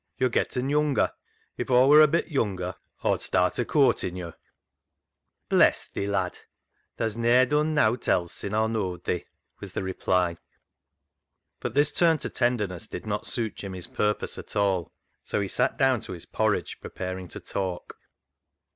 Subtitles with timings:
[0.17, 1.11] Yo' getten younger.
[1.57, 4.33] If Aw wor a bit younger, Aw'd start o' courtin' yo'.""
[5.51, 6.39] Bless thee, lad!
[6.97, 9.25] tha's ne'er done nowt else sin' Aw know'd thee,"
[9.59, 10.37] was the reply.
[11.59, 14.91] But this turn to tenderness did not suit Jimmy's pur pose at all,
[15.21, 17.95] so he sat down to his porridge, preparing to talk.